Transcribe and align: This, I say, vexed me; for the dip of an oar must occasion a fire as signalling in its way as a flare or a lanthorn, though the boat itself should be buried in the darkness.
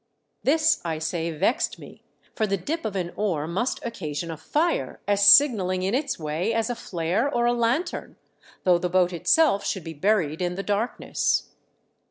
This, 0.41 0.81
I 0.83 0.97
say, 0.97 1.29
vexed 1.29 1.77
me; 1.77 2.01
for 2.33 2.47
the 2.47 2.57
dip 2.57 2.85
of 2.85 2.95
an 2.95 3.11
oar 3.15 3.45
must 3.45 3.79
occasion 3.85 4.31
a 4.31 4.35
fire 4.35 4.99
as 5.07 5.27
signalling 5.27 5.83
in 5.83 5.93
its 5.93 6.17
way 6.17 6.55
as 6.55 6.71
a 6.71 6.75
flare 6.75 7.31
or 7.31 7.45
a 7.45 7.53
lanthorn, 7.53 8.15
though 8.63 8.79
the 8.79 8.89
boat 8.89 9.13
itself 9.13 9.63
should 9.63 9.83
be 9.83 9.93
buried 9.93 10.41
in 10.41 10.55
the 10.55 10.63
darkness. 10.63 11.51